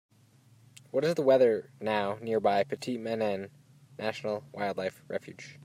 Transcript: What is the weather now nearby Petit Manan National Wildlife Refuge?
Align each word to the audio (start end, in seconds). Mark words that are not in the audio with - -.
What 0.89 1.05
is 1.05 1.13
the 1.13 1.21
weather 1.21 1.69
now 1.79 2.17
nearby 2.23 2.63
Petit 2.63 2.97
Manan 2.97 3.51
National 3.99 4.43
Wildlife 4.51 5.03
Refuge? 5.07 5.59